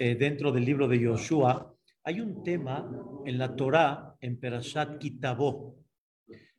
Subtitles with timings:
[0.00, 2.88] eh, dentro del libro de Yoshua, hay un tema
[3.26, 5.74] en la Torá, en Perashat Kitabó.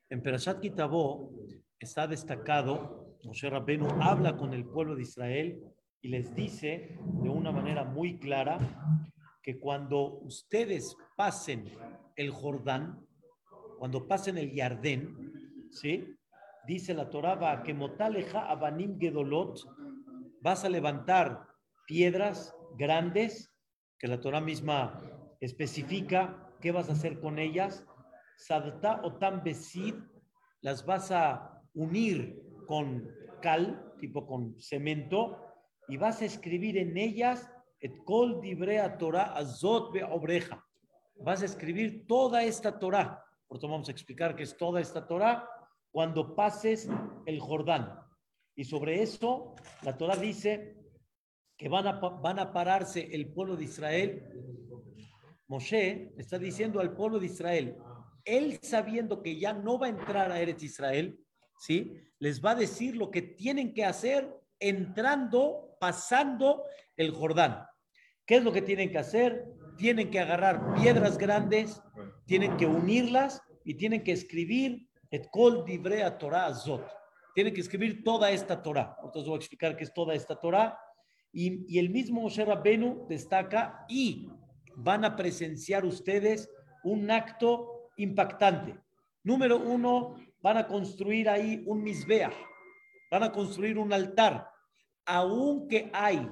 [0.09, 1.31] En Perashat Kitabó
[1.79, 5.62] está destacado, Moshe Rabbenu habla con el pueblo de Israel
[6.02, 8.57] y les dice de una manera muy clara
[9.42, 11.64] que cuando ustedes pasen
[12.18, 13.00] el Jordán,
[13.78, 15.16] cuando pasen el Yardén,
[15.71, 16.14] ¿sí?
[16.68, 19.60] Dice la va que motaleja abanim gedolot,
[20.42, 21.48] vas a levantar
[21.88, 23.54] piedras grandes,
[23.97, 24.97] que la Torah misma
[25.39, 27.86] especifica qué vas a hacer con ellas.
[28.37, 29.43] Sadta o tan
[30.61, 33.09] las vas a unir con
[33.41, 35.45] cal, tipo con cemento,
[35.88, 37.50] y vas a escribir en ellas
[37.81, 40.63] et kol dibrea Torah azot obreja.
[41.16, 43.23] Vas a escribir toda esta Torah.
[43.47, 45.49] Por eso vamos a explicar qué es toda esta Torah
[45.91, 46.89] cuando pases
[47.25, 47.99] el Jordán.
[48.55, 50.78] Y sobre eso, la Torah dice
[51.59, 54.23] que van a, van a pararse el pueblo de Israel.
[55.47, 57.75] Moshe está diciendo al pueblo de Israel,
[58.23, 61.19] él sabiendo que ya no va a entrar a Eretz Israel,
[61.59, 61.93] ¿sí?
[62.19, 66.63] Les va a decir lo que tienen que hacer entrando, pasando
[66.95, 67.66] el Jordán.
[68.25, 69.45] ¿Qué es lo que tienen que hacer?
[69.77, 71.81] Tienen que agarrar piedras grandes,
[72.25, 76.88] tienen que unirlas y tienen que escribir et kol divrea Torah azot.
[77.33, 78.95] Tienen que escribir toda esta Torah.
[79.03, 80.77] Entonces voy a explicar qué es toda esta Torah.
[81.31, 84.30] Y, el mismo Moshe Rabbenu destaca y
[84.75, 86.49] van a presenciar ustedes
[86.83, 88.75] un acto impactante.
[89.23, 92.31] Número uno, van a construir ahí un misbea,
[93.11, 94.50] van a construir un altar.
[95.05, 96.30] Aunque hay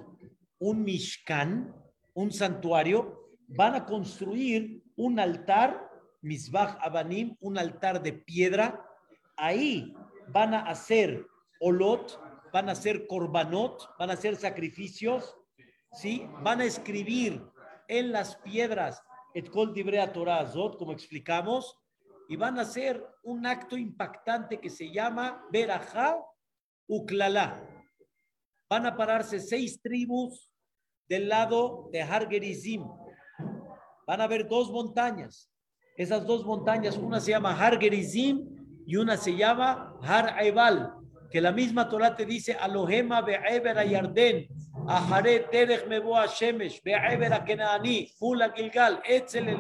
[0.60, 1.76] un mishkan,
[2.14, 5.88] un santuario, van a construir un altar
[6.22, 8.84] Misbah Abanim, un altar de piedra.
[9.36, 9.94] Ahí
[10.30, 11.26] van a hacer
[11.60, 12.20] olot,
[12.52, 15.38] van a hacer korbanot, van a hacer sacrificios,
[15.94, 16.28] ¿sí?
[16.44, 17.44] Van a escribir
[17.88, 19.02] en las piedras
[19.34, 21.78] et kol dibrea Torah azot, como explicamos,
[22.28, 26.18] y van a hacer un acto impactante que se llama Berajá
[26.88, 27.64] Uklala.
[28.70, 30.52] Van a pararse seis tribus
[31.08, 32.84] del lado de Hargerizim.
[34.08, 35.52] Van a haber dos montañas.
[35.96, 38.44] Esas dos montañas, una se llama Har Gerizim
[38.86, 40.94] y una se llama Har Aibal,
[41.30, 44.48] que la misma Torah te dice Alohema be'eber Yarden,
[44.88, 49.60] Ahare terech meboa shemesh, be'eber kenaani, mula gilgal, etzel el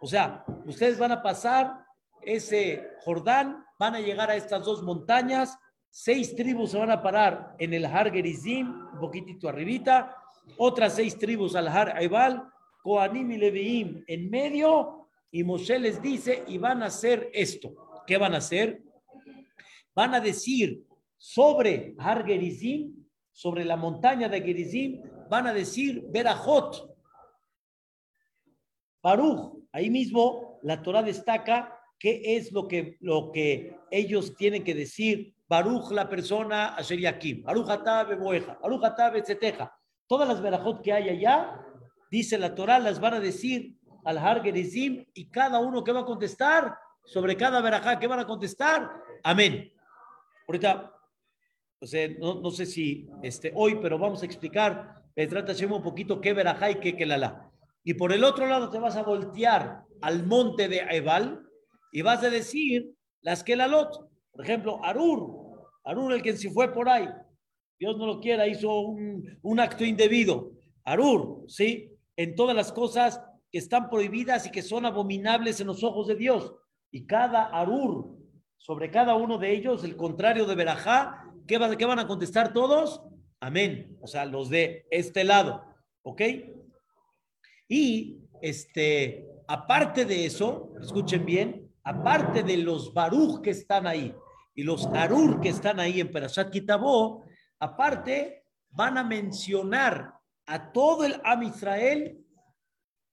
[0.00, 1.84] O sea, ustedes van a pasar
[2.22, 5.58] ese Jordán, van a llegar a estas dos montañas,
[5.90, 10.14] seis tribus se van a parar en el Har Gerizim, un poquitito arribita,
[10.56, 12.44] otras seis tribus al Har Aibal,
[12.82, 17.74] Koanim y Leviim en medio, y Moshe les dice, y van a hacer esto.
[18.06, 18.82] ¿Qué van a hacer?
[19.98, 20.86] Van a decir
[21.16, 26.94] sobre Har Gerizim, sobre la montaña de Gerizim, van a decir Berajot.
[29.02, 34.72] Baruch, ahí mismo la Torah destaca qué es lo que, lo que ellos tienen que
[34.72, 35.34] decir.
[35.48, 37.42] Baruch, la persona, Asher Yakim.
[37.42, 38.56] Baruch Atabe Boeja.
[38.62, 39.24] Baruch Atabe.
[40.06, 41.60] Todas las Berajot que hay allá
[42.08, 46.02] dice la Torah, las van a decir al Har Gerizim y cada uno que va
[46.02, 48.92] a contestar sobre cada verajá que van a contestar.
[49.24, 49.72] Amén.
[50.48, 50.92] Ahorita,
[51.80, 56.32] o sea, no, sé si este, hoy, pero vamos a explicar, trata un poquito qué
[56.32, 57.52] verajá y qué kelala.
[57.84, 61.40] Y por el otro lado te vas a voltear al monte de Ebal
[61.92, 64.10] y vas a decir las kelalot.
[64.32, 67.08] Por ejemplo, Arur, Arur el que se fue por ahí,
[67.78, 70.52] Dios no lo quiera, hizo un, un acto indebido.
[70.84, 71.92] Arur, ¿sí?
[72.18, 76.16] en todas las cosas que están prohibidas y que son abominables en los ojos de
[76.16, 76.52] Dios.
[76.90, 78.17] Y cada arur,
[78.58, 82.52] sobre cada uno de ellos, el contrario de Berajá, ¿qué, va, ¿qué van a contestar
[82.52, 83.02] todos?
[83.40, 83.96] Amén.
[84.02, 85.64] O sea, los de este lado.
[86.02, 86.22] ¿Ok?
[87.68, 94.14] Y este, aparte de eso, escuchen bien, aparte de los baruj que están ahí
[94.54, 97.24] y los arur que están ahí en Perashat Kitabó,
[97.60, 100.14] aparte van a mencionar
[100.46, 102.18] a todo el Am Israel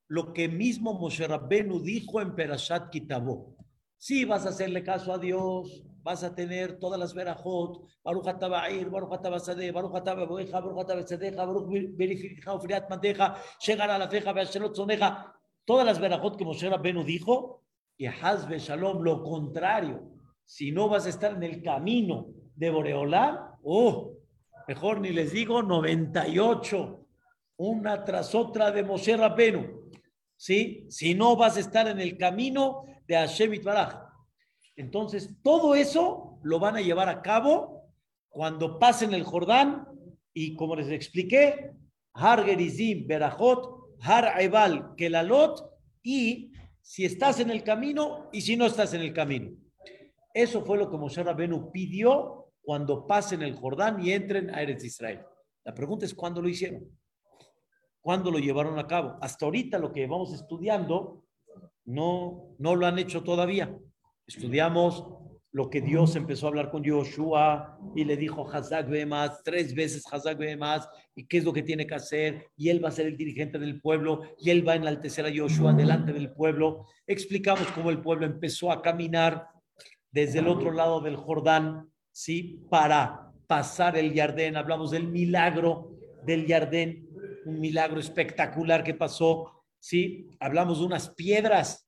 [0.07, 3.55] lo que mismo Moshe Rabbenu dijo en Perashat Kitabó.
[3.97, 8.89] Si vas a hacerle caso a Dios, vas a tener todas las verajot, Baruch Ataba'ir,
[8.89, 14.75] Baruch Atabasade, Baruch Atababoeja, Baruch Atabasadeja, Baruch Verifica, Ufriat Manteja, llegar a la feja, Beashelot
[14.75, 15.33] Zoneja,
[15.65, 17.63] todas las verajot que Moshe Rabbenu dijo,
[17.97, 20.03] y Hazbe Shalom, lo contrario,
[20.43, 24.13] si no vas a estar en el camino de Boreolá, oh,
[24.67, 27.05] mejor ni les digo 98
[27.57, 29.91] una tras otra de Moshe Rabenu.
[30.37, 30.85] ¿Sí?
[30.89, 34.05] Si no vas a estar en el camino de Hashem Itbaraj.
[34.75, 37.89] Entonces, todo eso lo van a llevar a cabo
[38.29, 39.87] cuando pasen el Jordán
[40.33, 41.71] y como les expliqué,
[42.13, 45.71] Har Gerizim, Berajot, Har Ebal, Kelalot,
[46.03, 49.51] y si estás en el camino y si no estás en el camino.
[50.33, 54.83] Eso fue lo que Moshe Rabenu pidió cuando pasen el Jordán y entren a Eretz
[54.83, 55.21] Israel.
[55.63, 56.85] La pregunta es cuándo lo hicieron,
[58.01, 59.17] cuándo lo llevaron a cabo.
[59.21, 61.24] Hasta ahorita lo que vamos estudiando
[61.85, 63.77] no, no lo han hecho todavía.
[64.27, 65.05] Estudiamos
[65.55, 70.03] lo que Dios empezó a hablar con Joshua y le dijo Hazak más tres veces
[70.11, 73.05] Hazak más y qué es lo que tiene que hacer y él va a ser
[73.05, 76.87] el dirigente del pueblo y él va a enaltecer a Joshua delante del pueblo.
[77.07, 79.47] Explicamos cómo el pueblo empezó a caminar
[80.11, 82.65] desde el otro lado del Jordán, ¿sí?
[82.69, 84.57] Para pasar el Jardín.
[84.57, 85.91] Hablamos del milagro
[86.25, 87.07] del Jardín,
[87.45, 89.54] un milagro espectacular que pasó,
[89.85, 90.31] ¿sí?
[90.39, 91.87] Hablamos de unas piedras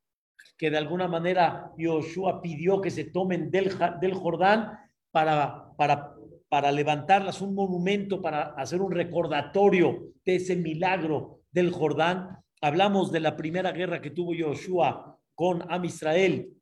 [0.55, 4.77] que de alguna manera Yoshua pidió que se tomen del, del Jordán
[5.09, 6.13] para, para,
[6.47, 12.37] para levantarlas, un monumento, para hacer un recordatorio de ese milagro del Jordán.
[12.61, 16.53] Hablamos de la primera guerra que tuvo Yoshua con Am Israel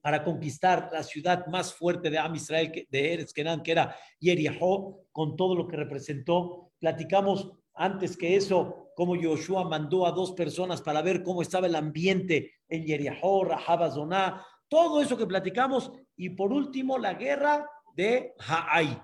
[0.00, 5.02] para conquistar la ciudad más fuerte de Am Israel, de Eretz Kenan, que era Yeriho,
[5.12, 6.70] con todo lo que representó.
[6.78, 11.74] Platicamos antes que eso, cómo Yoshua mandó a dos personas para ver cómo estaba el
[11.76, 15.92] ambiente en Yeriahó, Rahabazoná, todo eso que platicamos.
[16.16, 18.98] Y por último, la guerra de Haai,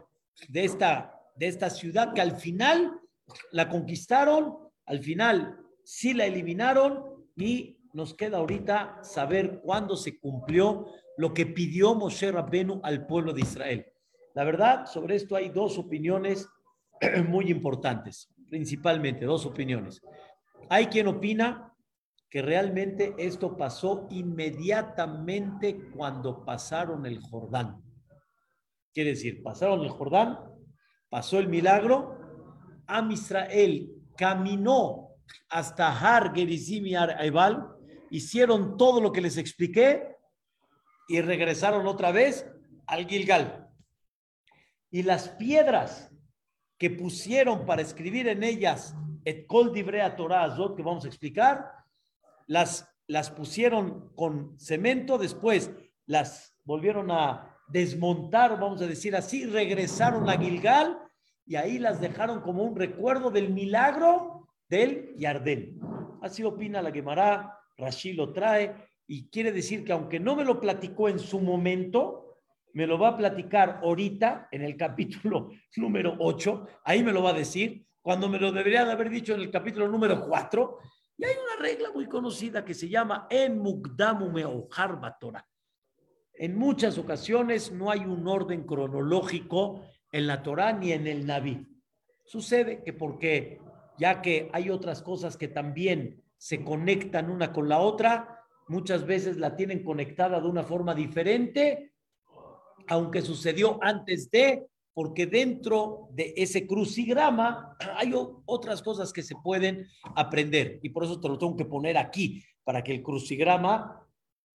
[0.49, 3.01] de esta, de esta ciudad que al final
[3.51, 4.57] la conquistaron,
[4.87, 10.87] al final sí la eliminaron y nos queda ahorita saber cuándo se cumplió
[11.19, 13.87] lo que pidió Moshe Rabbenu al pueblo de Israel.
[14.33, 16.49] La verdad, sobre esto hay dos opiniones
[17.29, 20.03] muy importantes, principalmente dos opiniones.
[20.69, 21.73] Hay quien opina
[22.29, 27.83] que realmente esto pasó inmediatamente cuando pasaron el Jordán.
[28.93, 30.39] Quiere decir, pasaron el Jordán,
[31.09, 32.19] pasó el milagro,
[32.89, 35.09] Am Israel caminó
[35.49, 37.67] hasta Har Gerizim y Ebal,
[38.11, 40.15] hicieron todo lo que les expliqué
[41.09, 42.47] y regresaron otra vez
[42.87, 43.67] al Gilgal.
[44.91, 46.12] Y las piedras
[46.83, 51.71] que pusieron para escribir en ellas et kol divrea Torah Azot, que vamos a explicar,
[52.49, 55.71] las, las pusieron con cemento, después
[56.07, 60.99] las volvieron a desmontar, vamos a decir así, regresaron a Gilgal
[61.47, 65.79] y ahí las dejaron como un recuerdo del milagro del Yardén.
[66.21, 68.75] Así opina la Gemara, Rashi lo trae
[69.07, 72.22] y quiere decir que aunque no me lo platicó en su momento,
[72.75, 77.31] me lo va a platicar ahorita en el capítulo número 8, ahí me lo va
[77.31, 80.79] a decir, cuando me lo debería de haber dicho en el capítulo número 4,
[81.19, 85.47] y hay una regla muy conocida que se llama En Mukdamu Meohar Torah.
[86.35, 91.69] En muchas ocasiones no hay un orden cronológico en la Torah ni en el Naví.
[92.25, 93.61] Sucede que porque,
[93.99, 99.37] ya que hay otras cosas que también se conectan una con la otra, muchas veces
[99.37, 101.92] la tienen conectada de una forma diferente,
[102.89, 108.13] aunque sucedió antes de, porque dentro de ese crucigrama hay
[108.47, 112.43] otras cosas que se pueden aprender y por eso te lo tengo que poner aquí,
[112.65, 114.07] para que el crucigrama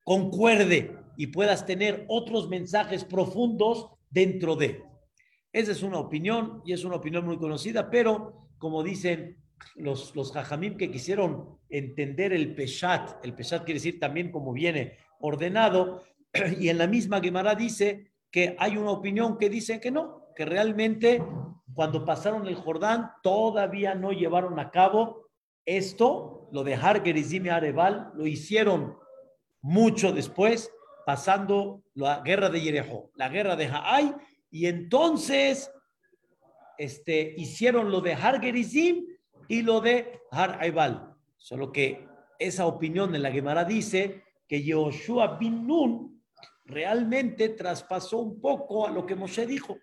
[0.04, 4.84] concuerde y puedas tener otros mensajes profundos dentro de.
[5.52, 9.38] Esa es una opinión y es una opinión muy conocida, pero como dicen
[9.76, 14.98] los, los jajamim que quisieron entender el peshat, el peshat quiere decir también como viene
[15.20, 16.04] ordenado,
[16.60, 20.46] y en la misma Gemara dice que hay una opinión que dice que no, que
[20.46, 21.24] realmente
[21.74, 25.26] cuando pasaron el Jordán todavía no llevaron a cabo
[25.66, 28.96] esto, lo de Har Gerizim y Arebal, lo hicieron
[29.60, 30.72] mucho después,
[31.04, 34.14] pasando la guerra de Yerejo, la guerra de Haai,
[34.52, 35.72] y entonces
[36.78, 39.04] este, hicieron lo de Har Gerizim
[39.48, 41.12] y lo de Har Aibal.
[41.38, 46.17] Solo que esa opinión en la Gemara dice que Yoshua bin Nun
[46.68, 49.78] realmente traspasó un poco a lo que Moshe dijo.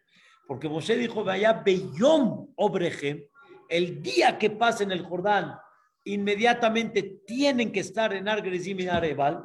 [0.46, 3.24] Porque Moshe dijo, vaya Beyom Obrejem,
[3.68, 5.56] el día que pasen el Jordán,
[6.04, 9.42] inmediatamente tienen que estar en Argresim y Arebal.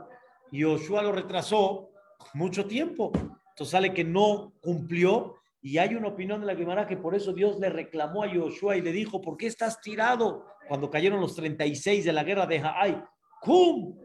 [0.52, 1.92] Y Joshua lo retrasó
[2.34, 3.12] mucho tiempo.
[3.14, 5.36] Entonces sale que no cumplió.
[5.62, 8.76] Y hay una opinión de la Gemara que por eso Dios le reclamó a Joshua
[8.76, 10.46] y le dijo, ¿por qué estás tirado?
[10.68, 13.04] Cuando cayeron los 36 de la guerra de Haai.
[13.42, 13.98] ¡Cum!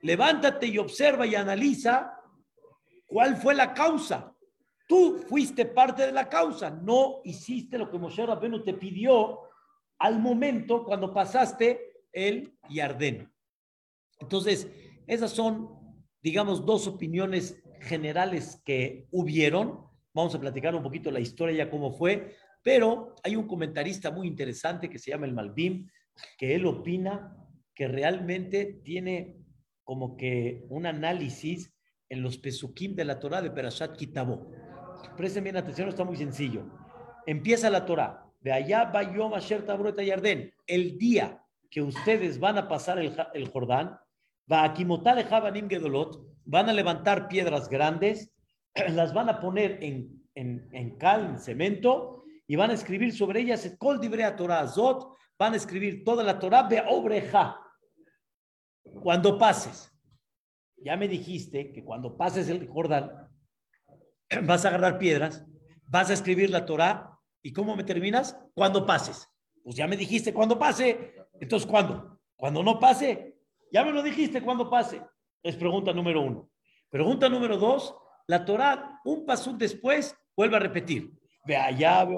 [0.00, 2.17] Levántate y observa y analiza
[3.08, 4.36] cuál fue la causa.
[4.86, 9.40] Tú fuiste parte de la causa, no hiciste lo que Moshe Rabbeinu te pidió
[9.98, 13.30] al momento cuando pasaste el Yardén.
[14.20, 14.68] Entonces,
[15.06, 15.68] esas son,
[16.22, 19.86] digamos, dos opiniones generales que hubieron.
[20.14, 22.36] Vamos a platicar un poquito la historia ya cómo fue.
[22.62, 25.88] Pero hay un comentarista muy interesante que se llama el Malbim,
[26.36, 27.36] que él opina
[27.74, 29.36] que realmente tiene
[29.84, 31.72] como que un análisis
[32.08, 34.50] en los pesukim de la Torah de Perashat Kitabó.
[35.16, 36.64] Presten bien atención, está muy sencillo.
[37.26, 38.24] Empieza la Torah.
[38.40, 40.02] De allá va Yom Asher Tabrota.
[40.02, 43.98] El día que ustedes van a pasar el, el Jordán,
[44.50, 48.32] va a Kimotale Javanim Gedolot, van a levantar piedras grandes,
[48.90, 53.40] las van a poner en, en, en cal, en cemento, y van a escribir sobre
[53.40, 57.60] ellas Kol Dibrea Torah Azot, van a escribir toda la Torah de Obreja.
[59.02, 59.92] Cuando pases,
[60.84, 63.28] ya me dijiste que cuando pases el Jordán,
[64.44, 65.44] vas a agarrar piedras,
[65.86, 68.38] vas a escribir la Torah, ¿y cómo me terminas?
[68.54, 69.28] Cuando pases.
[69.62, 72.18] Pues ya me dijiste cuando pase, entonces ¿cuándo?
[72.36, 73.36] Cuando no pase,
[73.72, 75.02] ya me lo dijiste cuando pase.
[75.42, 76.50] Es pregunta número uno.
[76.90, 77.94] Pregunta número dos,
[78.26, 81.12] la Torah, un paso después, vuelve a repetir.
[81.44, 82.16] Ve allá, ve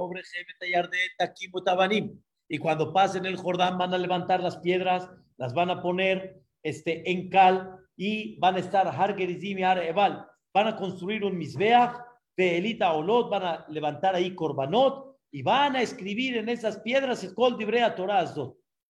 [2.49, 7.11] Y cuando pasen el Jordán van a levantar las piedras, las van a poner este,
[7.11, 10.26] en cal y van a estar Hargerizim y Ebal.
[10.54, 11.97] Van a construir un Misbeach,
[12.35, 17.59] Elita Olot, van a levantar ahí Korbanot y van a escribir en esas piedras Escol
[17.59, 18.25] Dibrea Torah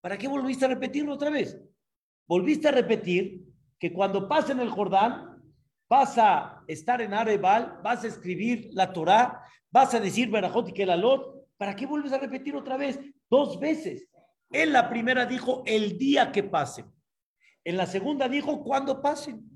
[0.00, 1.61] ¿Para qué volviste a repetirlo otra vez?
[2.29, 3.43] Volviste a repetir
[3.81, 5.43] que cuando pasen el Jordán,
[5.88, 10.73] vas a estar en Arebal, vas a escribir la Torah, vas a decir Berajot y
[10.73, 11.49] Kelalot.
[11.57, 13.00] ¿Para qué vuelves a repetir otra vez?
[13.29, 14.09] Dos veces.
[14.52, 16.87] En la primera dijo el día que pasen.
[17.64, 19.49] En la segunda dijo cuando pasen.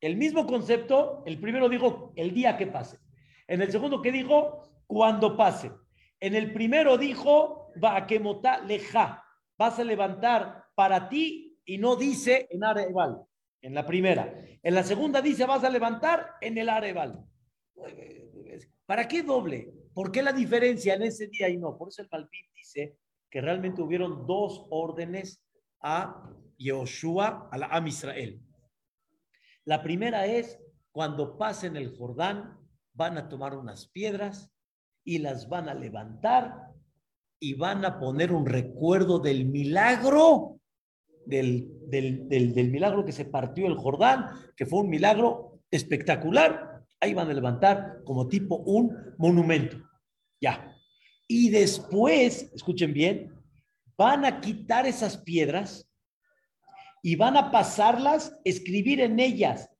[0.00, 3.00] El mismo concepto, el primero dijo el día que pasen.
[3.46, 5.72] En el segundo que dijo cuando pasen.
[6.20, 8.06] En el primero dijo va
[8.66, 9.24] leja.
[9.56, 13.22] Vas a levantar para ti y no dice en Areval.
[13.60, 14.34] En la primera.
[14.62, 17.24] En la segunda dice vas a levantar en el Areval.
[18.86, 19.72] ¿Para qué doble?
[19.94, 21.76] ¿Por qué la diferencia en ese día y no?
[21.76, 22.96] Por eso el Malvin dice
[23.30, 25.41] que realmente hubieron dos órdenes
[25.82, 28.40] a Yehoshua, a la Am Israel.
[29.64, 30.58] La primera es
[30.90, 32.58] cuando pasen el Jordán,
[32.94, 34.52] van a tomar unas piedras
[35.04, 36.72] y las van a levantar
[37.40, 40.60] y van a poner un recuerdo del milagro,
[41.26, 46.84] del, del, del, milagro que se partió el Jordán, que fue un milagro espectacular.
[47.00, 49.76] Ahí van a levantar como tipo un monumento.
[50.40, 50.76] Ya.
[51.26, 53.32] Y después, escuchen bien,
[54.02, 55.88] van a quitar esas piedras
[57.04, 59.70] y van a pasarlas, escribir en ellas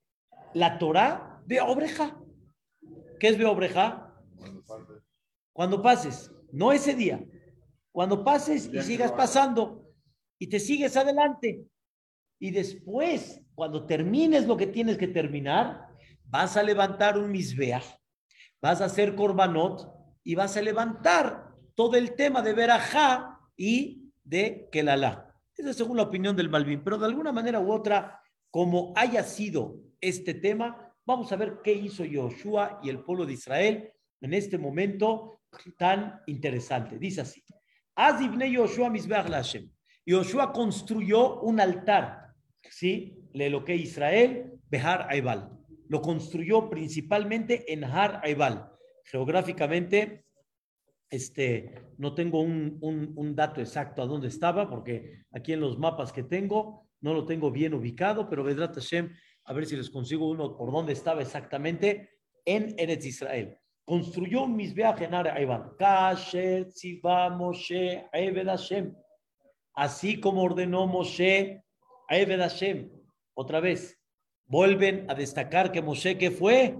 [0.54, 2.16] la Torah de Obreja.
[3.18, 4.14] ¿Qué es de Obreja?
[5.52, 7.24] Cuando pases, no ese día.
[7.90, 9.90] Cuando pases y sigas pasando
[10.38, 11.66] y te sigues adelante.
[12.38, 15.88] Y después, cuando termines lo que tienes que terminar,
[16.24, 17.84] vas a levantar un misbeach,
[18.60, 24.68] vas a hacer korbanot y vas a levantar todo el tema de verajá y de
[24.70, 25.34] Kelalá.
[25.56, 29.22] Esa es según la opinión del Malvin, pero de alguna manera u otra, como haya
[29.22, 34.34] sido este tema, vamos a ver qué hizo Yoshua y el pueblo de Israel en
[34.34, 35.40] este momento
[35.78, 36.98] tan interesante.
[36.98, 37.44] Dice así:
[37.94, 39.70] Azibne Yoshua Misbeach Hashem.
[40.04, 42.34] Yoshua construyó un altar,
[42.68, 43.18] ¿sí?
[43.32, 45.50] Le lo que Israel, Behar Aibal.
[45.88, 48.70] Lo construyó principalmente en Har Aibal.
[49.04, 50.24] Geográficamente
[51.12, 56.10] este, no tengo un, un, dato exacto a dónde estaba, porque aquí en los mapas
[56.10, 59.12] que tengo no lo tengo bien ubicado, pero Vedrat Hashem,
[59.44, 62.08] a ver si les consigo uno por dónde estaba exactamente,
[62.46, 63.58] en Eretz Israel.
[63.84, 65.72] Construyó misbeach en Araiban.
[65.78, 68.94] Kasher Tziva Moshe Eved Hashem.
[69.74, 71.62] Así como ordenó Moshe
[72.08, 72.90] Eved Hashem.
[73.34, 74.00] Otra vez,
[74.46, 76.74] vuelven a destacar que Moshe, que fue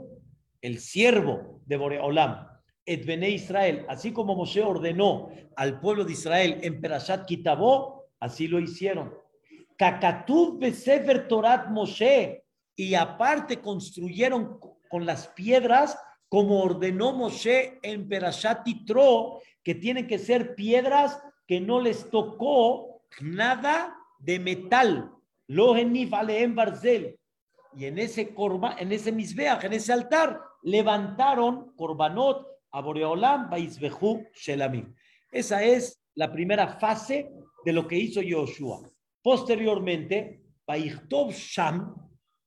[0.63, 2.52] el siervo de Boreolam,
[2.85, 8.59] et Israel, así como Moshe ordenó al pueblo de Israel en Perashat Kitabó, así lo
[8.59, 9.15] hicieron.
[9.77, 14.59] Kakatub Besefer Torat Moshe, y aparte construyeron
[14.89, 15.99] con las piedras
[16.29, 23.03] como ordenó Moshe en Perashat Titro, que tienen que ser piedras que no les tocó
[23.21, 25.13] nada de metal.
[25.47, 27.19] Lo en Barzel.
[27.75, 33.51] Y en ese corba, en ese misbeach, en ese altar, levantaron corbanot a Boreolam
[34.35, 34.95] Shelamim.
[35.31, 37.31] Esa es la primera fase
[37.65, 38.91] de lo que hizo Yoshua.
[39.23, 41.95] Posteriormente, Baichtov Sham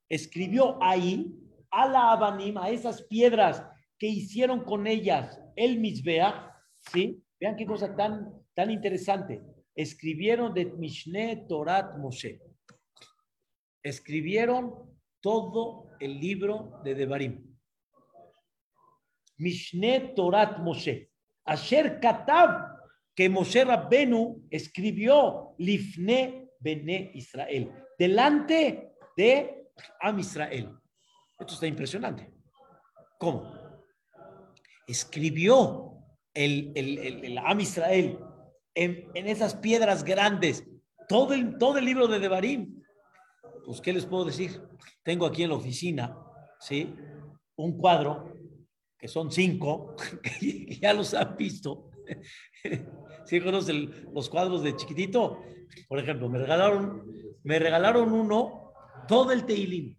[0.09, 1.31] escribió ahí
[1.71, 3.63] a la Abanim, a esas piedras
[3.97, 6.51] que hicieron con ellas el Mizbeach,
[6.91, 7.23] ¿sí?
[7.39, 9.41] Vean qué cosa tan, tan interesante.
[9.73, 12.41] Escribieron de Mishne Torat Moshe.
[13.83, 14.73] Escribieron
[15.21, 17.44] todo el libro de Devarim
[19.39, 21.09] Mishne Torat Moshe.
[21.45, 22.75] Asher Katab,
[23.15, 29.69] que Moshe Rabbenu escribió Lifne Bene Israel, delante de
[30.01, 30.71] Am Israel.
[31.39, 32.33] Esto está impresionante.
[33.19, 33.53] ¿Cómo?
[34.87, 35.99] Escribió
[36.33, 38.19] el, el, Am Israel
[38.73, 40.65] en, esas piedras grandes,
[41.07, 42.81] todo el, todo el libro de Devarim.
[43.65, 44.61] Pues, ¿qué les puedo decir?
[45.03, 46.17] Tengo aquí en la oficina,
[46.59, 46.93] ¿sí?
[47.55, 48.34] Un cuadro,
[49.07, 49.95] son cinco,
[50.81, 51.91] ya los han visto.
[53.25, 55.41] ¿Sí conocen los cuadros de chiquitito?
[55.87, 57.05] Por ejemplo, me regalaron,
[57.43, 58.73] me regalaron uno,
[59.07, 59.97] todo el Teilim.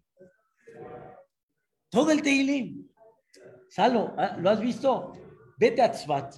[1.89, 2.87] Todo el Teilim.
[3.69, 4.37] Salo, ¿ah?
[4.39, 5.13] ¿lo has visto?
[5.57, 6.35] Vete a Tzvat,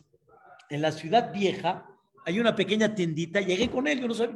[0.70, 1.86] en la ciudad vieja,
[2.26, 4.36] hay una pequeña tiendita, llegué con él, yo no sabía,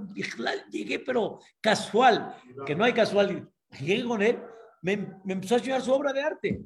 [0.70, 2.36] llegué pero casual,
[2.66, 3.50] que no hay casual,
[3.80, 4.40] llegué con él,
[4.82, 6.62] me, me empezó a enseñar su obra de arte.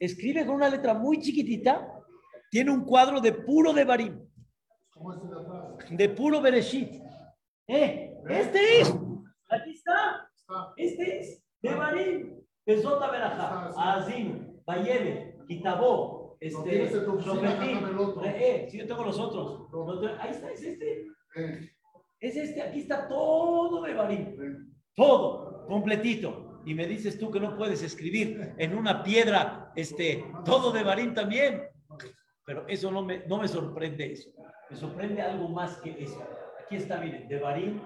[0.00, 2.02] Escribe con una letra muy chiquitita,
[2.50, 4.18] tiene un cuadro de puro de Barim,
[5.90, 7.00] de puro Bereshit.
[7.68, 8.92] Eh, este es,
[9.48, 10.28] aquí está,
[10.76, 16.88] este es, de Barim, Pesota Berajá, Azim, Bayele, Kitabó, este, eh,
[18.70, 19.68] si yo tengo los otros.
[20.18, 21.06] ahí está, es este.
[21.36, 21.70] Eh.
[22.18, 24.74] Es este, aquí está todo de Barín.
[24.94, 26.49] Todo, completito.
[26.64, 31.14] Y me dices tú que no puedes escribir en una piedra este, todo de Barín
[31.14, 31.62] también.
[32.44, 34.30] Pero eso no me, no me sorprende eso.
[34.68, 36.22] Me sorprende algo más que eso.
[36.64, 37.82] Aquí está, miren, de Barín,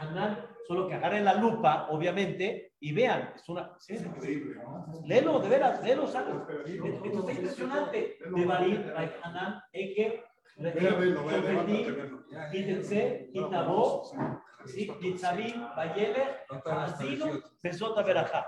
[0.00, 3.72] Hanan, solo que agarren la lupa, obviamente, y vean, es una...
[3.86, 4.86] Es increíble, ¿no?
[5.04, 6.34] Léelo, de veras, léelo, ¿sabes?
[6.66, 8.18] Esto está impresionante.
[8.34, 8.82] De Barim,
[9.22, 10.24] Hanan, Eke,
[12.50, 14.02] Quítense, Quitabó,
[14.74, 16.22] Quitzabim, Bayele,
[16.64, 18.46] Asino, Besota Berajá.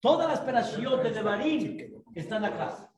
[0.00, 2.90] Todas las operaciones de Barim están acá.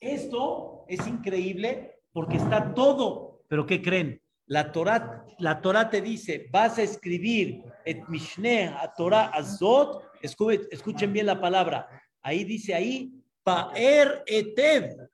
[0.00, 4.20] Esto es increíble porque está todo, pero ¿qué creen?
[4.46, 11.12] La Torah, la Torah te dice, vas a escribir et Mishneh a Torah Azot, escuchen
[11.12, 11.88] bien la palabra,
[12.20, 13.12] ahí dice ahí,
[13.44, 15.08] Baer Etev.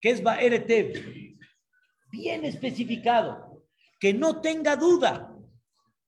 [0.00, 0.92] ¿Qué es Baer Etev?
[2.10, 3.53] Bien especificado,
[3.98, 5.30] que no tenga duda.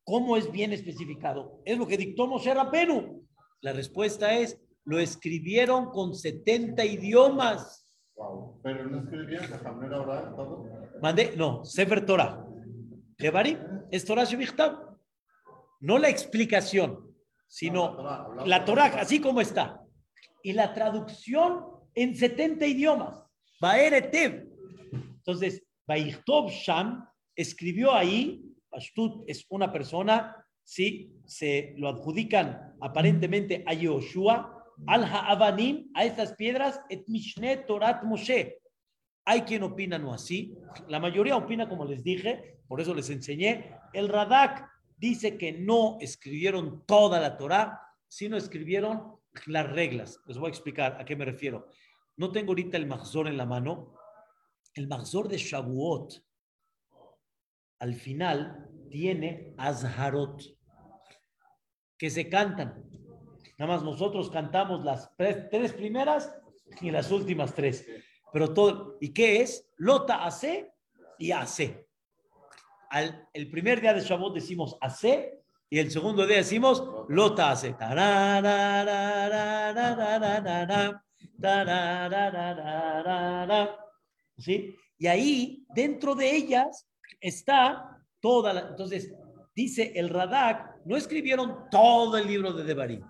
[0.05, 1.61] ¿Cómo es bien especificado?
[1.65, 3.27] Es lo que dictó Moshe Rabenu.
[3.61, 7.89] La respuesta es, lo escribieron con 70 idiomas.
[8.63, 10.65] Pero no escribían de manera oral todo.
[11.03, 12.47] Mandé, no, Sefer Torah.
[13.19, 13.59] Levari
[13.91, 14.97] es Torah Shevichtab.
[15.81, 17.15] No la explicación,
[17.49, 17.97] sino
[18.47, 19.83] la Torah, así como está.
[20.43, 23.23] Y la traducción en 70 idiomas.
[23.61, 24.49] Baeretev.
[24.93, 33.75] Entonces, Baichtov Sham escribió ahí, Ashtut es una persona, sí, se lo adjudican aparentemente a
[33.75, 38.59] Yoshua, al Ha'avanim, a estas piedras, et Mishne Torat Moshe.
[39.25, 40.55] Hay quien opina no así,
[40.89, 43.73] la mayoría opina como les dije, por eso les enseñé.
[43.93, 50.21] El Radak dice que no escribieron toda la Torah, sino escribieron las reglas.
[50.27, 51.69] Les voy a explicar a qué me refiero.
[52.17, 53.95] No tengo ahorita el Mahzor en la mano.
[54.75, 56.23] El Mahzor de Shavuot,
[57.79, 60.43] al final, tiene Azharot,
[61.99, 62.85] que se cantan.
[63.59, 66.35] Nada más nosotros cantamos las tres, primeras
[66.81, 67.87] y las últimas tres.
[68.33, 69.69] Pero todo, ¿y qué es?
[69.77, 70.73] Lota hace
[71.19, 71.89] y hace.
[72.91, 77.75] Al, el primer día de Shavuot decimos hace y el segundo día decimos lota hace.
[84.39, 84.77] ¿Sí?
[84.99, 86.87] Y ahí, dentro de ellas,
[87.27, 88.61] está toda la...
[88.69, 89.13] Entonces,
[89.55, 93.03] dice el Radak, no escribieron todo el libro de Devarim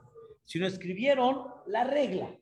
[0.46, 2.34] sino escribieron la regla.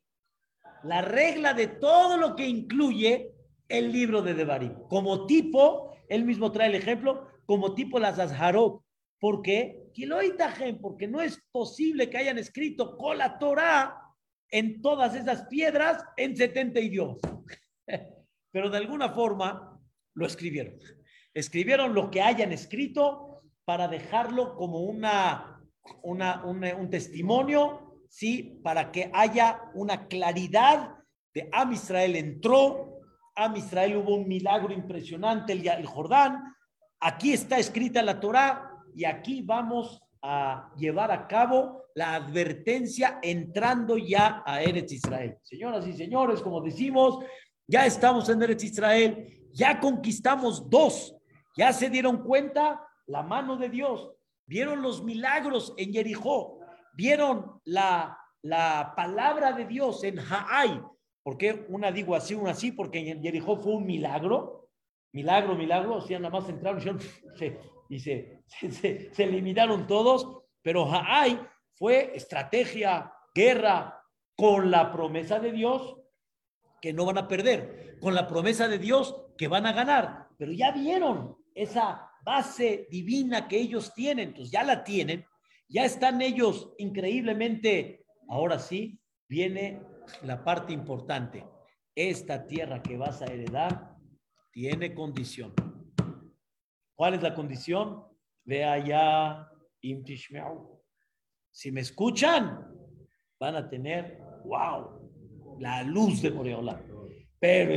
[0.84, 3.32] La regla de todo lo que incluye
[3.68, 4.74] el libro de Devarim.
[4.88, 8.82] Como tipo, él mismo trae el ejemplo, como tipo las Azharot.
[9.18, 9.80] ¿Por qué?
[10.80, 13.96] Porque no es posible que hayan escrito con la Torah
[14.50, 17.18] en todas esas piedras en 70 idiomas.
[18.52, 19.80] Pero de alguna forma
[20.14, 20.78] lo escribieron.
[21.34, 25.60] Escribieron lo que hayan escrito para dejarlo como una,
[26.02, 28.60] una un testimonio ¿sí?
[28.62, 30.94] Para que haya una claridad
[31.34, 33.00] de Am Israel entró,
[33.34, 36.54] Am Israel hubo un milagro impresionante, el, el Jordán,
[37.00, 43.98] aquí está escrita la Torá y aquí vamos a llevar a cabo la advertencia entrando
[43.98, 45.36] ya a Eretz Israel.
[45.42, 47.18] Señoras y señores, como decimos,
[47.66, 51.13] ya estamos en Eretz Israel, ya conquistamos dos,
[51.56, 54.12] ya se dieron cuenta la mano de Dios,
[54.46, 56.60] vieron los milagros en Jericó,
[56.94, 60.82] vieron la, la palabra de Dios en Ha'ai,
[61.24, 62.70] ¿Por qué una digo así, una así?
[62.70, 64.68] Porque en Jericó fue un milagro,
[65.12, 67.00] milagro, milagro, o sea, nada más entraron
[67.88, 71.40] y, se, se, todos, pero Haai
[71.72, 74.02] fue estrategia, guerra,
[74.36, 75.96] con la promesa de Dios
[76.82, 80.52] que no van a perder, con la promesa de Dios que van a ganar, pero
[80.52, 85.24] ya vieron esa base divina que ellos tienen, entonces ya la tienen,
[85.68, 89.82] ya están ellos increíblemente, ahora sí, viene
[90.22, 91.46] la parte importante.
[91.94, 93.96] Esta tierra que vas a heredar
[94.52, 95.54] tiene condición.
[96.94, 98.04] ¿Cuál es la condición?
[98.44, 99.48] Ve allá,
[101.50, 102.68] si me escuchan,
[103.38, 106.82] van a tener, wow, la luz de Moreola.
[107.38, 107.74] Pero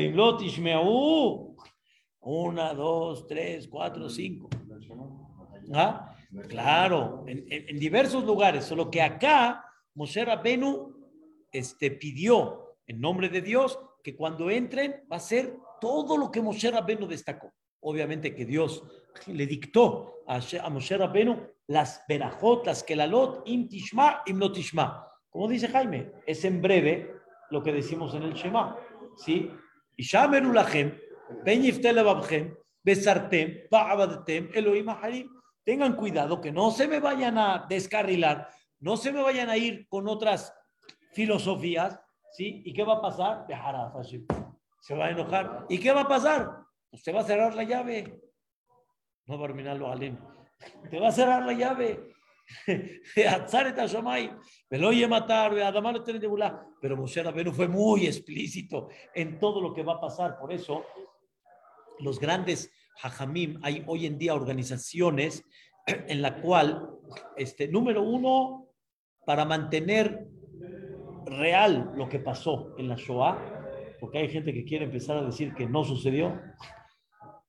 [2.28, 4.50] una, dos, tres, cuatro, cinco.
[5.74, 6.13] ¿Ah?
[6.50, 9.63] Claro, en, diversos lugares, solo que acá
[9.96, 10.94] Moshe Rabenu
[11.52, 16.42] este, pidió en nombre de Dios que cuando entren va a ser todo lo que
[16.42, 17.54] Moshe Rabenu destacó.
[17.80, 18.84] Obviamente que Dios
[19.28, 25.08] le dictó a, a Moshe Rabenu las verajot, las kelalot, im tishma, im no tishma.
[25.30, 27.10] Como dice Jaime, es en breve
[27.52, 28.78] lo que decimos en el Shema.
[29.16, 29.50] ¿Sí?
[29.96, 30.52] Y shameru
[35.63, 39.88] Tengan cuidado que no se me vayan a descarrilar, no se me vayan a ir
[39.90, 40.54] con otras
[41.12, 42.00] filosofías,
[42.32, 42.62] ¿sí?
[42.66, 43.46] ¿Y qué va a pasar?
[44.80, 45.66] Se va a enojar.
[45.68, 46.63] ¿Y qué va a pasar?
[46.92, 48.22] Usted va a cerrar la llave.
[49.26, 50.18] No va a terminarlo, Alim.
[50.90, 52.13] Te va a cerrar la llave.
[54.70, 55.54] me lo oye matar,
[56.80, 60.38] pero Moshe Rabenu fue muy explícito en todo lo que va a pasar.
[60.40, 60.86] Por eso,
[62.00, 65.44] los grandes hajamim, hay hoy en día organizaciones
[65.86, 66.90] en la cual,
[67.36, 68.68] este, número uno,
[69.26, 70.28] para mantener
[71.26, 75.54] real lo que pasó en la Shoah, porque hay gente que quiere empezar a decir
[75.54, 76.40] que no sucedió,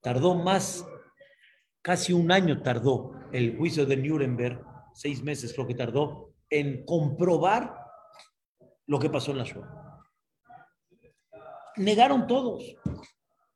[0.01, 0.87] tardó más,
[1.83, 7.75] casi un año tardó el juicio de Nuremberg, seis meses lo que tardó en comprobar
[8.87, 10.03] lo que pasó en la Shoah.
[11.77, 12.75] Negaron todos,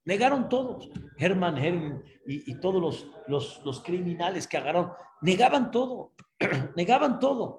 [0.05, 0.91] negaron todos.
[1.19, 6.13] Hermann Hermann y, todos los, los, los criminales que agarraron, negaban todo,
[6.77, 7.57] negaban todo.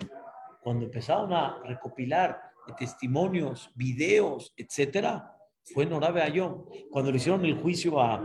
[0.61, 2.41] Cuando empezaron a recopilar
[2.77, 6.65] testimonios, videos, etcétera, fue en Orabe Ayón.
[6.91, 8.21] Cuando le hicieron el juicio a,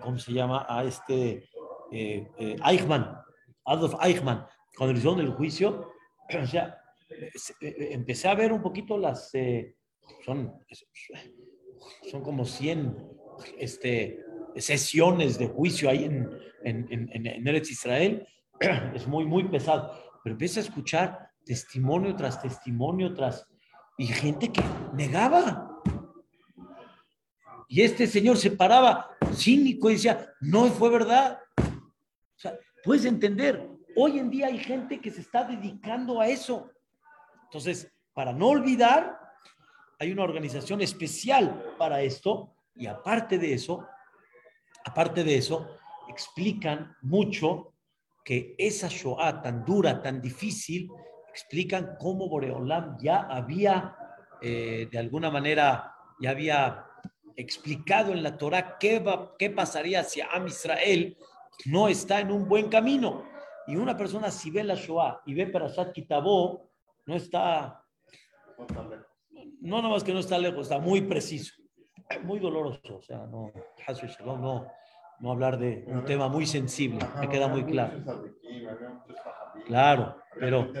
[0.00, 0.66] ¿cómo se llama?
[0.68, 1.48] A este
[1.92, 3.16] eh, eh, Eichmann,
[3.64, 5.92] Adolf Eichmann, cuando le hicieron el juicio,
[6.42, 6.78] o sea,
[7.10, 9.32] eh, empecé a ver un poquito las,
[10.24, 10.54] son,
[12.10, 12.96] son como 100
[13.58, 14.20] este,
[14.56, 16.28] sesiones de juicio ahí en,
[16.62, 18.26] en, en, en Eretz Israel,
[18.94, 23.46] es muy, muy pesado, pero empieza a escuchar testimonio tras testimonio tras...
[23.98, 24.62] Y gente que
[24.94, 25.82] negaba.
[27.68, 31.38] Y este señor se paraba cínico y decía, no fue verdad.
[31.58, 36.70] O sea, puedes entender, hoy en día hay gente que se está dedicando a eso.
[37.44, 39.19] Entonces, para no olvidar,
[40.00, 43.86] hay una organización especial para esto y aparte de eso,
[44.86, 45.76] aparte de eso,
[46.08, 47.74] explican mucho
[48.24, 50.88] que esa Shoah tan dura, tan difícil,
[51.28, 53.94] explican cómo Boreolam ya había,
[54.40, 56.86] eh, de alguna manera, ya había
[57.36, 59.04] explicado en la Torah qué,
[59.38, 61.16] qué pasaría si Am Israel
[61.66, 63.24] no está en un buen camino.
[63.66, 66.70] Y una persona si ve la Shoah y ve Parashat Kitabó,
[67.04, 67.84] no está,
[69.60, 71.54] no nada más que no está lejos, está muy preciso,
[72.22, 72.96] muy doloroso.
[72.96, 73.52] O sea, no,
[74.24, 74.66] no,
[75.20, 78.02] no hablar de un tema muy sensible, me queda muy claro.
[79.66, 80.72] Claro, pero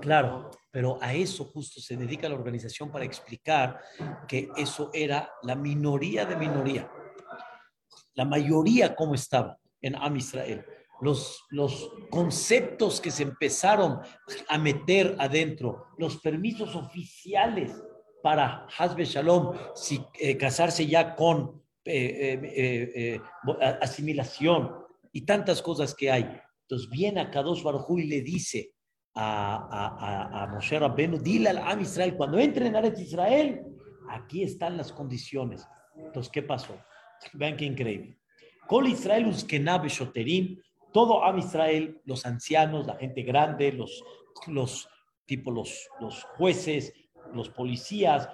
[0.00, 3.80] Claro, pero a eso justo se dedica la organización para explicar
[4.28, 6.90] que eso era la minoría de minoría.
[8.14, 10.64] La mayoría como estaba en Am Israel.
[11.00, 14.00] Los, los conceptos que se empezaron
[14.48, 17.72] a meter adentro, los permisos oficiales
[18.22, 23.20] para Hasbe Shalom, si, eh, casarse ya con eh, eh,
[23.80, 24.72] asimilación
[25.12, 26.40] y tantas cosas que hay.
[26.62, 28.72] Entonces viene a Kadosh Baruj y le dice,
[29.14, 33.62] a, a, a, Moshe Rabbenu, dile al Am Israel, cuando entren en Aretz Israel,
[34.10, 35.66] aquí están las condiciones.
[35.96, 36.76] Entonces, ¿qué pasó?
[37.32, 38.18] Vean qué increíble.
[38.66, 40.60] Col Israel uskenabe shoterim,
[40.96, 44.02] todo Am Israel, los ancianos, la gente grande, los,
[44.46, 44.88] los
[45.26, 46.94] tipo los, los jueces,
[47.34, 48.30] los policías,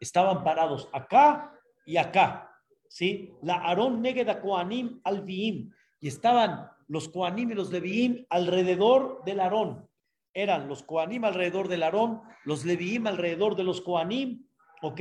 [0.00, 1.52] estaban parados acá
[1.84, 2.56] y acá,
[2.88, 3.34] ¿sí?
[3.42, 5.68] La Aarón negeda koanim al y
[6.00, 9.86] estaban los Koanim y los Leviim alrededor del Aarón.
[10.32, 14.46] eran los Koanim alrededor del Aarón, los Leviim alrededor de los Koanim,
[14.80, 15.00] ¿ok?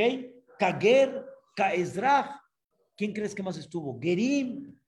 [0.60, 2.42] Kager, Kaezrach.
[2.98, 3.98] ¿Quién crees que más estuvo?
[4.02, 4.81] Gerim.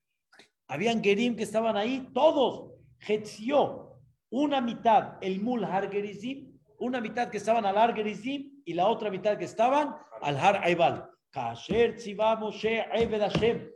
[0.73, 2.71] Habían Gerim que estaban ahí, todos.
[2.97, 3.99] Hetzió,
[4.31, 8.87] una mitad, el Mul Har Gerizim, una mitad que estaban al Har Gerizim y la
[8.87, 11.07] otra mitad que estaban al Har Aibal.
[11.29, 13.69] Kasher Tziva Moshe Ebed Hashem.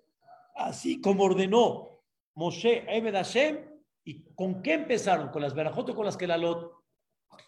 [0.56, 2.02] Así como ordenó
[2.34, 3.60] Moshe Ebed Hashem.
[4.04, 5.30] ¿Y con qué empezaron?
[5.30, 6.72] ¿Con las verajot o con las kelalot?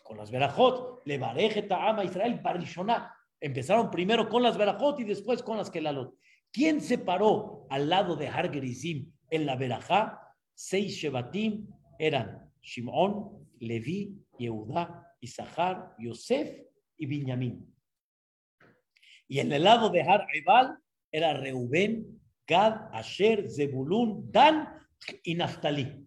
[0.03, 1.01] Con las verajot.
[1.05, 3.15] Le barejeta ama Israel parishoná.
[3.39, 6.13] Empezaron primero con las verajot y después con las kelalot.
[6.51, 10.19] ¿Quién se paró al lado de Har Gerizim en la verajá?
[10.53, 16.49] Seis Shebatim eran Shimon, Levi, Yehudá, Isahar, Yosef
[16.97, 17.65] y Binyamin.
[19.27, 20.77] Y en el lado de Har Aibal
[21.11, 24.67] era Reubén, Gad, Asher, Zebulun, Dan
[25.23, 26.05] y Naftali.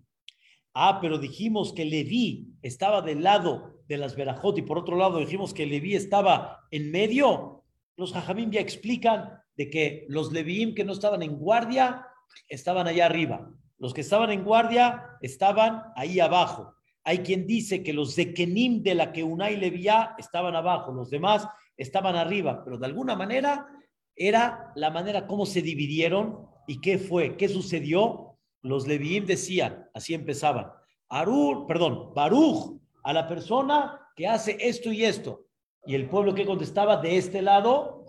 [0.74, 5.18] Ah, pero dijimos que Leví estaba del lado de las Berajot y por otro lado
[5.18, 7.64] dijimos que Leví estaba en medio.
[7.96, 12.06] Los Jajamim ya explican de que los Leviim que no estaban en guardia
[12.48, 13.50] estaban allá arriba.
[13.78, 16.74] Los que estaban en guardia estaban ahí abajo.
[17.04, 21.48] Hay quien dice que los Zekenim de la que Unai Leviá estaban abajo, los demás
[21.76, 23.66] estaban arriba, pero de alguna manera
[24.14, 28.38] era la manera como se dividieron y qué fue, qué sucedió.
[28.62, 30.70] Los Leviim decían, así empezaban,
[31.08, 35.46] Arur, perdón, Baruch, a la persona que hace esto y esto.
[35.84, 38.06] Y el pueblo que contestaba de este lado,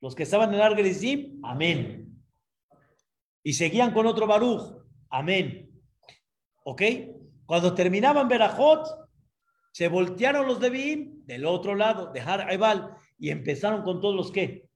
[0.00, 2.01] los que estaban en Argerizim, amén.
[3.42, 4.74] Y seguían con otro Baruch,
[5.10, 5.70] amén.
[6.64, 6.82] ¿Ok?
[7.46, 8.86] Cuando terminaban Berajot,
[9.72, 14.30] se voltearon los Leviim del otro lado, de Har Aibal, y empezaron con todos los
[14.30, 14.68] que,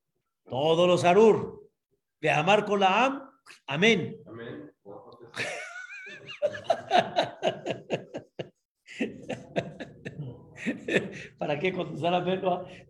[0.45, 1.69] todos los Arur,
[2.21, 3.31] de Amar con la Am,
[3.67, 4.17] amén.
[4.27, 4.73] Amén.
[11.39, 12.41] ¿Para qué contestar amén?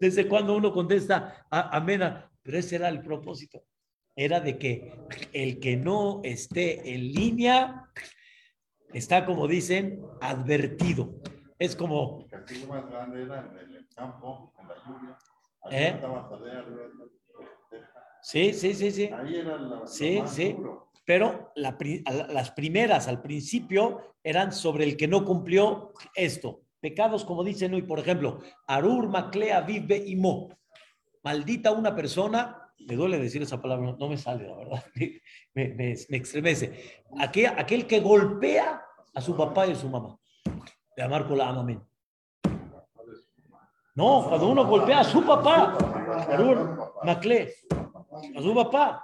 [0.00, 2.00] ¿Desde cuando uno contesta a- amén?
[2.42, 3.62] Pero ese era el propósito.
[4.16, 4.98] Era de que
[5.34, 7.84] el que no esté en línea
[8.94, 11.20] está, como dicen, advertido.
[11.58, 15.18] Es como, El castigo más grande era en el campo, en la lluvia.
[15.64, 16.00] Ahí ¿Eh?
[18.22, 19.04] sí, sí, sí, sí.
[19.12, 20.52] Ahí era la, Sí, más sí.
[20.54, 20.90] duro.
[21.04, 21.76] Pero la-
[22.30, 26.62] las primeras al principio eran sobre el que no cumplió esto.
[26.80, 30.48] Pecados como dicen hoy, por ejemplo, Arur, Maclea, Vive y Mo.
[31.22, 34.84] Maldita una persona, me duele decir esa palabra, no, me sale, la verdad,
[35.54, 37.04] me, me, me estremece.
[37.18, 38.82] Aquel, aquel que golpea
[39.14, 40.18] a su papá y a su mamá.
[40.96, 41.82] De amar con la amén.
[43.94, 45.76] No, cuando uno golpea a su papá,
[46.30, 47.48] Arur, Maclea,
[48.36, 49.02] a su papá.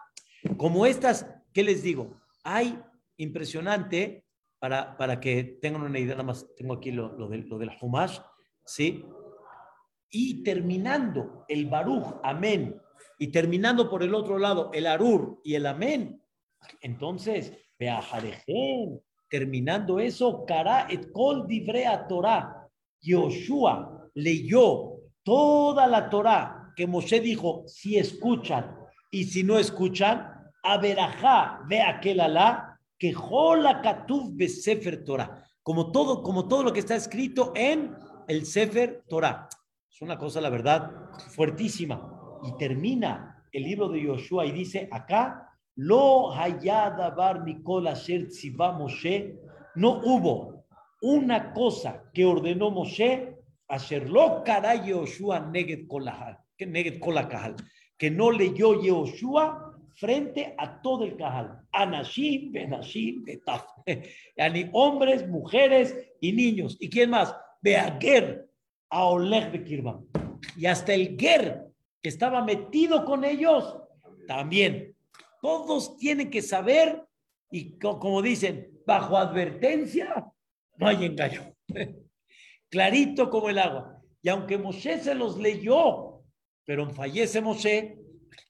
[0.59, 2.21] Como estas, ¿qué les digo?
[2.45, 2.79] Hay
[3.17, 4.27] impresionante,
[4.59, 7.73] para, para que tengan una idea, nada más tengo aquí lo, lo, del, lo del
[7.81, 8.19] Humash,
[8.65, 9.05] ¿sí?
[10.11, 12.81] Y terminando el Baruch, amén,
[13.19, 16.23] y terminando por el otro lado el Arur y el amén,
[16.81, 22.69] entonces, Beajarejen, terminando eso, Kara et kol divrea Torah,
[23.01, 28.77] Yoshua leyó toda la Torah que Moshe dijo, si escuchan
[29.11, 30.29] y si no escuchan,
[30.63, 36.73] Averajá, ve aquel alá, que jola katuv be Sefer Torah, como todo, como todo lo
[36.73, 37.97] que está escrito en
[38.29, 39.49] el Sefer Torah.
[39.91, 42.12] Es una cosa, la verdad, fuertísima.
[42.43, 49.37] Y termina el libro de Yoshua y dice acá, lo hayadabar Mikol asher tziva Moshe,
[49.75, 50.67] no hubo
[51.01, 53.37] una cosa que ordenó Moshe,
[53.69, 57.57] asher lo kara Yoshua neged kolakahal,
[57.99, 61.61] que no leyó Yoshua frente a todo el cajal.
[61.73, 63.65] Anashim, Benashim, Betaf.
[64.37, 66.77] Yani hombres, mujeres y niños.
[66.81, 67.35] ¿Y quién más?
[67.61, 68.49] Beager,
[68.91, 70.07] Aoleg Bekirban.
[70.57, 71.72] Y hasta el Ger,
[72.03, 73.79] que estaba metido con ellos,
[74.27, 74.97] también.
[75.41, 77.05] Todos tienen que saber,
[77.51, 80.27] y co- como dicen, bajo advertencia,
[80.77, 81.55] no hay engaño.
[82.71, 84.01] Clarito como el agua.
[84.23, 86.23] Y aunque Moshe se los leyó,
[86.65, 87.99] pero fallece Moshe,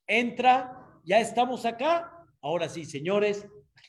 [0.07, 2.25] entra ya estamos acá.
[2.41, 3.47] Ahora sí, señores,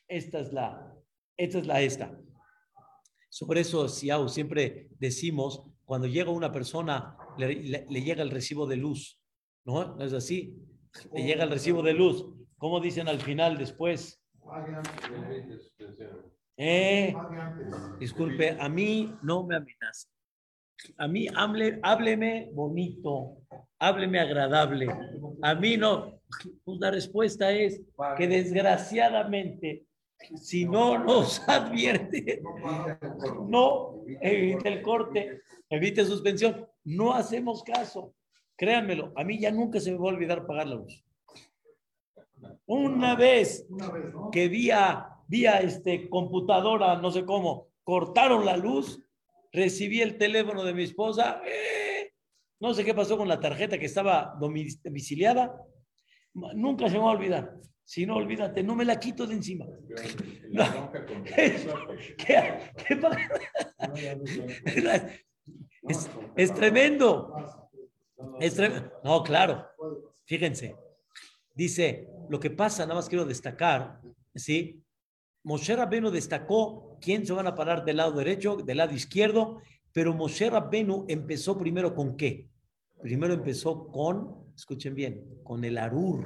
[0.08, 0.94] esta es la,
[1.38, 2.18] esta es la esta.
[3.30, 9.20] Sobre eso, siempre decimos, cuando llega una persona, le llega el recibo de luz,
[9.66, 9.96] ¿no?
[9.96, 10.56] ¿No es así?
[11.14, 12.26] Le llega el recibo de luz.
[12.58, 14.22] ¿Cómo dicen al final después?
[16.58, 17.14] Eh,
[18.00, 20.08] disculpe, a mí no me amenaza.
[20.98, 23.38] A mí hable, hábleme bonito,
[23.80, 24.88] hábleme agradable.
[25.42, 26.22] A mí no.
[26.64, 27.82] Pues la respuesta es
[28.18, 29.86] que desgraciadamente
[30.36, 32.42] Si no nos advierte,
[33.48, 36.68] no evite el corte, evite suspensión.
[36.86, 38.14] No hacemos caso.
[38.56, 41.04] Créanmelo, a mí ya nunca se me va a olvidar pagar la luz.
[42.66, 43.68] Una vez
[44.32, 49.02] que vía, vía este, computadora, no sé cómo, cortaron la luz,
[49.52, 52.14] recibí el teléfono de mi esposa, eh,
[52.60, 55.56] no sé qué pasó con la tarjeta que estaba domiciliada,
[56.34, 57.54] nunca se me va a olvidar.
[57.86, 59.66] Si no, olvídate, no me la quito de encima.
[66.36, 67.34] Es, tremendo.
[69.04, 69.66] No, claro.
[70.26, 70.76] Fíjense.
[71.56, 74.02] Dice, lo que pasa, nada más quiero destacar,
[74.34, 74.84] ¿sí?
[75.44, 79.60] Moshe Rabbenu destacó quién se van a parar del lado derecho, del lado izquierdo,
[79.92, 82.50] pero Moshe Rabbenu empezó primero con qué?
[83.02, 86.26] Primero empezó con, escuchen bien, con el Arur.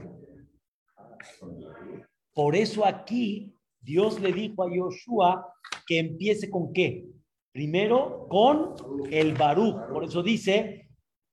[2.33, 5.53] Por eso aquí Dios le dijo a Joshua
[5.87, 7.05] que empiece con qué?
[7.51, 8.75] Primero con
[9.11, 9.89] el Baruch.
[9.91, 10.86] Por eso dice,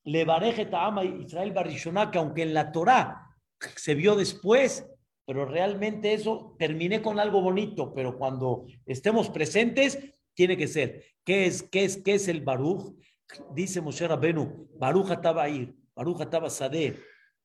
[0.04, 3.36] le bareje ama Israel Barishoná, que aunque en la Torah
[3.76, 4.86] se vio después,
[5.26, 9.98] pero realmente eso terminé con algo bonito, pero cuando estemos presentes,
[10.34, 11.04] tiene que ser.
[11.24, 12.94] ¿Qué es, qué es, qué es el Baruch?
[13.54, 16.94] Dice Moshe Rabenu, Baruch ahí, Baruch estaba Sadeh,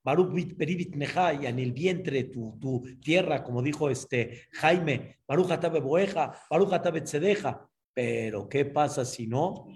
[0.04, 5.80] Baruch Peribit Mejai, en el vientre, tu, tu tierra, como dijo este Jaime, Baruch estaba
[5.80, 7.66] Boeja, Baruch estaba Tzedeja.
[7.94, 9.68] Pero, ¿qué pasa si no?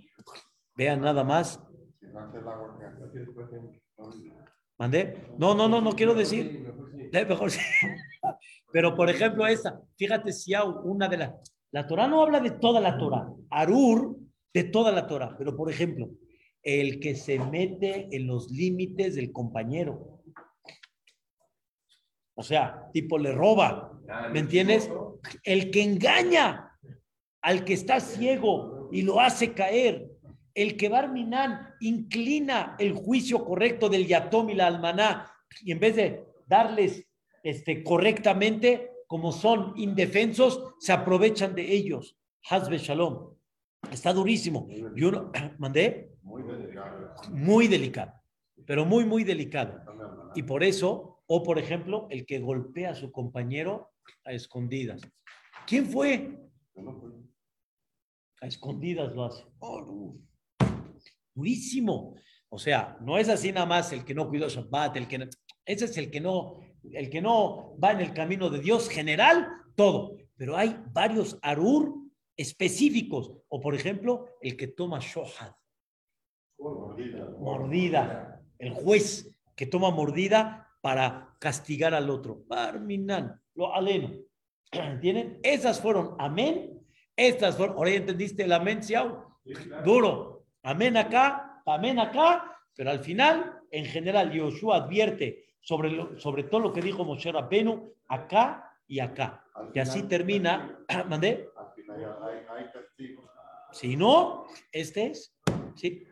[0.75, 1.59] Vean nada más.
[4.77, 5.27] ¿Mandé?
[5.37, 6.71] No, no, no, no quiero decir.
[7.11, 7.51] Mejor
[8.71, 11.33] Pero, por ejemplo, esta, fíjate si una de las.
[11.71, 13.31] La Torah no habla de toda la Torah.
[13.49, 14.17] Arur,
[14.53, 15.35] de toda la Torah.
[15.37, 16.09] Pero, por ejemplo,
[16.61, 20.21] el que se mete en los límites del compañero.
[22.35, 23.99] O sea, tipo le roba.
[24.31, 24.91] ¿Me entiendes?
[25.43, 26.77] El que engaña
[27.41, 30.12] al que está ciego y lo hace caer
[30.55, 35.31] el que Barminan inclina el juicio correcto del Yatom y la Almaná
[35.63, 37.07] y en vez de darles
[37.43, 42.17] este, correctamente, como son indefensos, se aprovechan de ellos.
[42.49, 43.35] Hazbe Shalom.
[43.91, 44.67] Está durísimo.
[44.95, 46.15] Y uno, ¿mandé?
[46.21, 47.15] Muy delicado.
[47.31, 48.13] Muy delicado,
[48.65, 49.81] pero muy, muy delicado.
[50.35, 53.91] Y por eso, o por ejemplo, el que golpea a su compañero
[54.25, 55.01] a escondidas.
[55.67, 56.39] ¿Quién fue?
[58.41, 59.45] A escondidas lo hace.
[59.59, 60.15] Oh,
[61.33, 62.15] durísimo.
[62.49, 65.27] O sea, no es así nada más el que no cuidó Shabbat, el que
[65.65, 66.59] ese es el que no,
[66.91, 70.17] el que no va en el camino de Dios general, todo.
[70.35, 71.93] Pero hay varios arur
[72.37, 73.31] específicos.
[73.47, 75.53] O por ejemplo, el que toma shohad.
[76.59, 77.29] Mordida.
[77.39, 78.41] mordida.
[78.57, 82.43] El juez que toma mordida para castigar al otro.
[82.47, 84.11] Barminan, lo aleno.
[84.71, 85.39] ¿Entienden?
[85.43, 86.81] Esas fueron amén.
[87.15, 89.23] Estas fueron, ahora ya entendiste el amén, Siau.
[89.85, 90.32] Duro.
[90.63, 96.73] Amén acá, amén acá, pero al final, en general, Yoshua advierte sobre, sobre todo lo
[96.73, 99.43] que dijo Moshe Rabbeinu, acá y acá.
[99.73, 101.49] y así termina, ¿mandé?
[103.73, 105.35] Si no, este es,
[105.75, 106.07] sí,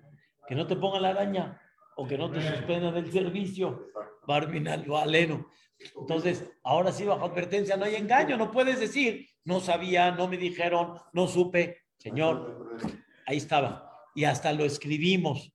[0.46, 1.62] que no te pongan la araña
[1.96, 3.88] o que no te suspendan el servicio.
[4.28, 5.48] Barminal aleno.
[5.96, 10.38] Entonces, ahora sí, bajo advertencia, no hay engaño, no puedes decir, no sabía, no me
[10.38, 11.84] dijeron, no supe.
[11.98, 12.78] Señor,
[13.26, 15.52] ahí estaba y hasta lo escribimos.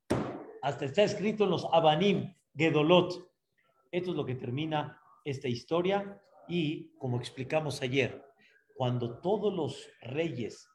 [0.63, 3.29] Hasta está escrito en los Abanim, Gedolot.
[3.91, 8.25] Esto es lo que termina esta historia y como explicamos ayer,
[8.75, 10.69] cuando todos los reyes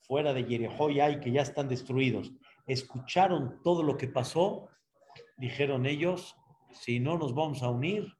[0.00, 2.32] fuera de y que ya están destruidos,
[2.66, 4.68] escucharon todo lo que pasó,
[5.36, 6.36] dijeron ellos,
[6.72, 8.12] si no nos vamos a unir,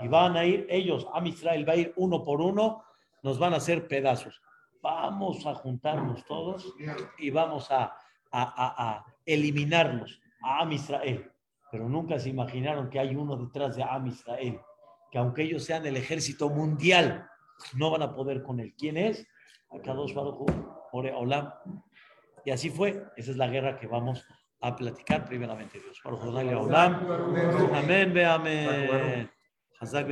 [0.00, 2.82] y van a ir ellos, a Israel va a ir uno por uno,
[3.22, 4.40] nos van a hacer pedazos.
[4.82, 6.74] Vamos a juntarnos todos
[7.18, 7.94] y vamos a
[8.32, 11.30] a, eliminarlos, a Am Israel.
[11.70, 14.60] Pero nunca se imaginaron que hay uno detrás de Am Israel,
[15.10, 17.28] que aunque ellos sean el ejército mundial,
[17.74, 18.74] no van a poder con él.
[18.76, 19.26] ¿Quién es?
[19.70, 20.50] Akadosh Baruch
[20.92, 21.52] Ore Olam.
[22.44, 23.04] Y así fue.
[23.16, 24.26] Esa es la guerra que vamos
[24.60, 25.78] a platicar primeramente.
[25.78, 26.00] Dios.
[26.04, 27.06] Baruch Olam.
[27.74, 29.30] Amén, ve amén.
[29.80, 30.08] Hazak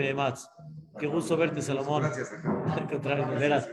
[0.99, 2.03] Qué gusto verte, Salomón.
[2.03, 3.70] Gracias.